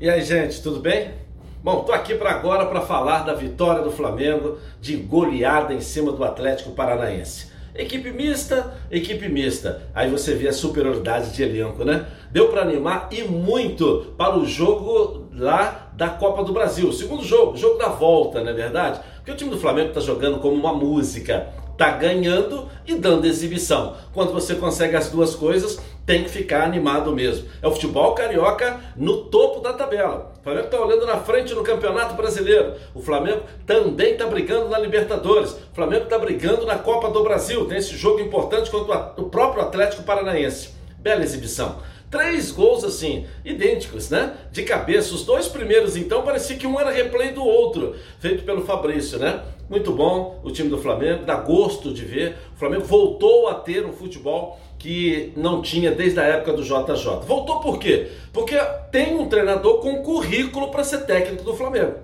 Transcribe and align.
E 0.00 0.08
aí, 0.08 0.22
gente, 0.22 0.62
tudo 0.62 0.80
bem? 0.80 1.10
Bom, 1.62 1.84
tô 1.84 1.92
aqui 1.92 2.14
para 2.14 2.30
agora 2.30 2.64
para 2.64 2.80
falar 2.80 3.18
da 3.18 3.34
vitória 3.34 3.82
do 3.82 3.90
Flamengo 3.90 4.56
de 4.80 4.96
goleada 4.96 5.74
em 5.74 5.82
cima 5.82 6.10
do 6.10 6.24
Atlético 6.24 6.70
Paranaense. 6.70 7.48
Equipe 7.74 8.10
mista, 8.10 8.78
equipe 8.90 9.28
mista. 9.28 9.82
Aí 9.94 10.10
você 10.10 10.34
vê 10.34 10.48
a 10.48 10.54
superioridade 10.54 11.32
de 11.32 11.42
elenco, 11.42 11.84
né? 11.84 12.06
Deu 12.30 12.48
para 12.48 12.62
animar 12.62 13.10
e 13.12 13.24
muito 13.24 14.14
para 14.16 14.38
o 14.38 14.46
jogo 14.46 15.28
lá 15.34 15.92
da 15.92 16.08
Copa 16.08 16.44
do 16.44 16.52
Brasil. 16.54 16.90
Segundo 16.94 17.22
jogo, 17.22 17.58
jogo 17.58 17.76
da 17.76 17.88
volta, 17.88 18.40
não 18.40 18.52
é 18.52 18.54
verdade? 18.54 19.00
Porque 19.16 19.32
o 19.32 19.36
time 19.36 19.50
do 19.50 19.58
Flamengo 19.58 19.88
está 19.88 20.00
jogando 20.00 20.38
como 20.38 20.54
uma 20.54 20.72
música 20.72 21.52
tá 21.80 21.92
ganhando 21.92 22.68
e 22.86 22.94
dando 22.94 23.24
exibição. 23.24 23.96
Quando 24.12 24.34
você 24.34 24.54
consegue 24.54 24.94
as 24.96 25.08
duas 25.08 25.34
coisas, 25.34 25.80
tem 26.10 26.24
que 26.24 26.30
ficar 26.30 26.64
animado 26.64 27.14
mesmo. 27.14 27.48
É 27.62 27.68
o 27.68 27.70
futebol 27.70 28.16
carioca 28.16 28.80
no 28.96 29.26
topo 29.26 29.60
da 29.60 29.72
tabela. 29.72 30.32
O 30.40 30.42
Flamengo 30.42 30.64
está 30.64 30.80
olhando 30.80 31.06
na 31.06 31.18
frente 31.18 31.54
no 31.54 31.62
Campeonato 31.62 32.14
Brasileiro. 32.14 32.74
O 32.92 33.00
Flamengo 33.00 33.42
também 33.64 34.14
está 34.14 34.26
brigando 34.26 34.68
na 34.68 34.76
Libertadores. 34.76 35.52
O 35.52 35.72
Flamengo 35.72 36.04
está 36.04 36.18
brigando 36.18 36.66
na 36.66 36.76
Copa 36.76 37.10
do 37.10 37.22
Brasil. 37.22 37.64
Tem 37.66 37.78
esse 37.78 37.96
jogo 37.96 38.18
importante 38.18 38.72
contra 38.72 39.12
o 39.16 39.30
próprio 39.30 39.62
Atlético 39.62 40.02
Paranaense. 40.02 40.70
Bela 40.98 41.22
exibição. 41.22 41.76
Três 42.10 42.50
gols 42.50 42.82
assim, 42.82 43.24
idênticos, 43.44 44.10
né? 44.10 44.34
De 44.50 44.64
cabeça. 44.64 45.14
Os 45.14 45.24
dois 45.24 45.46
primeiros, 45.46 45.96
então, 45.96 46.22
parecia 46.22 46.56
que 46.56 46.66
um 46.66 46.78
era 46.78 46.90
replay 46.90 47.30
do 47.30 47.44
outro, 47.44 47.94
feito 48.18 48.42
pelo 48.42 48.64
Fabrício, 48.64 49.18
né? 49.18 49.42
Muito 49.68 49.92
bom 49.92 50.40
o 50.42 50.50
time 50.50 50.68
do 50.68 50.78
Flamengo, 50.78 51.24
dá 51.24 51.36
gosto 51.36 51.94
de 51.94 52.04
ver. 52.04 52.36
O 52.56 52.58
Flamengo 52.58 52.84
voltou 52.84 53.46
a 53.46 53.54
ter 53.54 53.86
um 53.86 53.92
futebol 53.92 54.58
que 54.76 55.32
não 55.36 55.62
tinha 55.62 55.92
desde 55.92 56.18
a 56.18 56.24
época 56.24 56.52
do 56.54 56.64
JJ. 56.64 57.24
Voltou 57.24 57.60
por 57.60 57.78
quê? 57.78 58.08
Porque 58.32 58.56
tem 58.90 59.14
um 59.14 59.28
treinador 59.28 59.78
com 59.78 60.02
currículo 60.02 60.72
para 60.72 60.82
ser 60.82 61.04
técnico 61.06 61.44
do 61.44 61.54
Flamengo. 61.54 61.94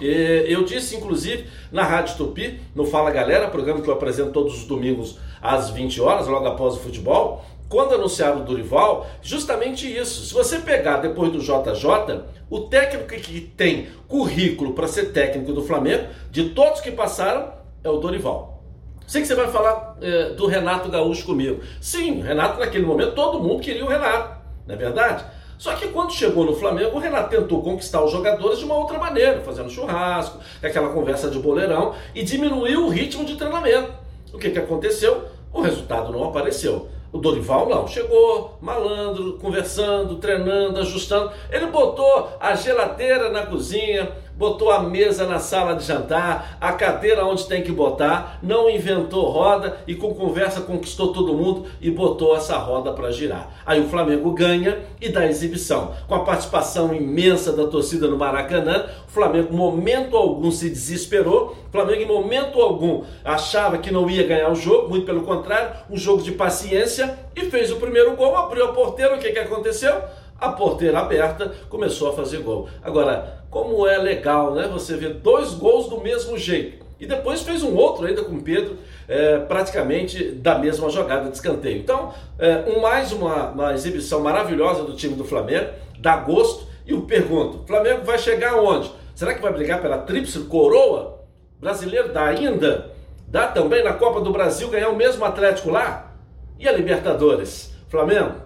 Eu 0.00 0.62
disse, 0.62 0.94
inclusive, 0.94 1.46
na 1.72 1.82
Rádio 1.82 2.16
Tupi, 2.16 2.60
no 2.74 2.84
Fala 2.84 3.10
Galera, 3.10 3.48
programa 3.48 3.80
que 3.80 3.88
eu 3.88 3.94
apresento 3.94 4.30
todos 4.30 4.54
os 4.54 4.64
domingos 4.64 5.18
às 5.40 5.70
20 5.70 6.00
horas, 6.02 6.28
logo 6.28 6.46
após 6.46 6.74
o 6.74 6.80
futebol, 6.80 7.44
quando 7.68 7.94
anunciaram 7.94 8.40
o 8.40 8.44
Dorival, 8.44 9.06
justamente 9.22 9.86
isso. 9.86 10.26
Se 10.26 10.34
você 10.34 10.60
pegar 10.60 10.98
depois 10.98 11.32
do 11.32 11.40
JJ, 11.40 12.22
o 12.48 12.60
técnico 12.60 13.06
que 13.06 13.40
tem 13.40 13.88
currículo 14.06 14.72
para 14.72 14.86
ser 14.86 15.12
técnico 15.12 15.52
do 15.52 15.62
Flamengo, 15.62 16.08
de 16.30 16.50
todos 16.50 16.80
que 16.80 16.92
passaram, 16.92 17.52
é 17.82 17.88
o 17.88 17.98
Dorival. 17.98 18.62
Sei 19.06 19.20
que 19.20 19.28
você 19.28 19.34
vai 19.34 19.48
falar 19.48 19.96
é, 20.00 20.30
do 20.30 20.46
Renato 20.46 20.88
Gaúcho 20.88 21.24
comigo. 21.24 21.60
Sim, 21.80 22.20
Renato 22.20 22.58
naquele 22.58 22.84
momento 22.84 23.14
todo 23.14 23.40
mundo 23.40 23.60
queria 23.60 23.84
o 23.84 23.88
Renato, 23.88 24.36
não 24.66 24.74
é 24.74 24.78
verdade? 24.78 25.24
Só 25.58 25.74
que 25.74 25.88
quando 25.88 26.12
chegou 26.12 26.44
no 26.44 26.54
Flamengo, 26.54 26.96
o 26.96 26.98
Renato 26.98 27.30
tentou 27.30 27.62
conquistar 27.62 28.04
os 28.04 28.12
jogadores 28.12 28.58
de 28.58 28.64
uma 28.64 28.74
outra 28.74 28.98
maneira, 28.98 29.40
fazendo 29.40 29.70
churrasco, 29.70 30.38
aquela 30.62 30.90
conversa 30.90 31.30
de 31.30 31.38
boleirão, 31.38 31.94
e 32.14 32.22
diminuiu 32.22 32.84
o 32.84 32.88
ritmo 32.88 33.24
de 33.24 33.36
treinamento. 33.36 33.92
O 34.32 34.38
que, 34.38 34.50
que 34.50 34.58
aconteceu? 34.58 35.24
O 35.52 35.62
resultado 35.62 36.12
não 36.12 36.24
apareceu. 36.24 36.88
O 37.16 37.18
Dorival 37.18 37.66
não, 37.66 37.88
chegou 37.88 38.58
malandro, 38.60 39.38
conversando, 39.38 40.16
treinando, 40.16 40.80
ajustando. 40.80 41.32
Ele 41.50 41.68
botou 41.68 42.28
a 42.38 42.54
geladeira 42.54 43.30
na 43.30 43.46
cozinha, 43.46 44.12
botou 44.36 44.70
a 44.70 44.80
mesa 44.80 45.26
na 45.26 45.38
sala 45.38 45.74
de 45.74 45.84
jantar, 45.84 46.58
a 46.60 46.72
cadeira 46.72 47.24
onde 47.24 47.46
tem 47.46 47.62
que 47.62 47.72
botar, 47.72 48.38
não 48.42 48.68
inventou 48.68 49.30
roda 49.30 49.78
e 49.86 49.94
com 49.94 50.14
conversa 50.14 50.60
conquistou 50.60 51.12
todo 51.12 51.34
mundo 51.34 51.66
e 51.80 51.90
botou 51.90 52.36
essa 52.36 52.56
roda 52.58 52.92
para 52.92 53.10
girar. 53.10 53.50
Aí 53.64 53.80
o 53.80 53.88
Flamengo 53.88 54.30
ganha 54.32 54.78
e 55.00 55.08
dá 55.08 55.26
exibição. 55.26 55.94
Com 56.06 56.14
a 56.14 56.24
participação 56.24 56.94
imensa 56.94 57.52
da 57.52 57.66
torcida 57.66 58.06
no 58.06 58.18
Maracanã, 58.18 58.86
o 59.08 59.10
Flamengo, 59.10 59.52
momento 59.54 60.16
algum, 60.16 60.50
se 60.50 60.68
desesperou. 60.68 61.56
O 61.68 61.72
Flamengo, 61.72 62.02
em 62.02 62.06
momento 62.06 62.60
algum, 62.60 63.04
achava 63.24 63.78
que 63.78 63.90
não 63.90 64.08
ia 64.08 64.26
ganhar 64.26 64.50
o 64.50 64.54
jogo, 64.54 64.88
muito 64.88 65.06
pelo 65.06 65.22
contrário, 65.22 65.76
um 65.90 65.96
jogo 65.96 66.22
de 66.22 66.32
paciência 66.32 67.18
e 67.34 67.46
fez 67.46 67.70
o 67.70 67.76
primeiro 67.76 68.14
gol, 68.16 68.36
abriu 68.36 68.64
a 68.64 68.72
porteira. 68.72 69.14
O 69.14 69.18
que, 69.18 69.30
que 69.30 69.38
aconteceu? 69.38 69.94
A 70.38 70.50
porteira 70.50 71.00
aberta, 71.00 71.52
começou 71.68 72.10
a 72.10 72.12
fazer 72.12 72.38
gol. 72.38 72.68
Agora, 72.82 73.44
como 73.50 73.86
é 73.86 73.96
legal, 73.98 74.54
né? 74.54 74.68
Você 74.72 74.96
vê 74.96 75.08
dois 75.08 75.54
gols 75.54 75.88
do 75.88 76.00
mesmo 76.00 76.36
jeito. 76.36 76.84
E 76.98 77.06
depois 77.06 77.42
fez 77.42 77.62
um 77.62 77.74
outro 77.76 78.06
ainda 78.06 78.24
com 78.24 78.34
o 78.34 78.42
Pedro, 78.42 78.78
é, 79.06 79.38
praticamente 79.38 80.30
da 80.32 80.58
mesma 80.58 80.88
jogada 80.88 81.28
de 81.28 81.36
escanteio. 81.36 81.78
Então, 81.78 82.12
é, 82.38 82.64
um, 82.66 82.80
mais 82.80 83.12
uma, 83.12 83.50
uma 83.50 83.74
exibição 83.74 84.20
maravilhosa 84.20 84.82
do 84.82 84.94
time 84.94 85.14
do 85.14 85.24
Flamengo, 85.24 85.70
dá 85.98 86.16
gosto. 86.16 86.66
E 86.86 86.92
eu 86.92 87.02
pergunto: 87.02 87.66
Flamengo 87.66 88.04
vai 88.04 88.18
chegar 88.18 88.52
aonde? 88.52 88.90
Será 89.14 89.34
que 89.34 89.42
vai 89.42 89.52
brigar 89.52 89.80
pela 89.82 89.98
tríplice 89.98 90.38
coroa? 90.40 91.20
Brasileiro 91.60 92.12
dá 92.12 92.26
ainda? 92.26 92.92
Dá 93.28 93.48
também 93.48 93.82
na 93.82 93.92
Copa 93.92 94.20
do 94.20 94.30
Brasil 94.30 94.68
ganhar 94.68 94.88
o 94.88 94.96
mesmo 94.96 95.24
Atlético 95.24 95.70
lá? 95.70 96.12
E 96.58 96.66
a 96.68 96.72
Libertadores? 96.72 97.74
Flamengo? 97.88 98.45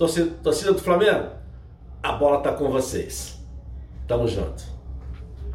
Torcida, 0.00 0.34
torcida 0.42 0.72
do 0.72 0.78
Flamengo, 0.78 1.28
a 2.02 2.12
bola 2.12 2.38
está 2.38 2.52
com 2.52 2.70
vocês. 2.70 3.38
Tamo 4.08 4.26
junto. 4.26 4.64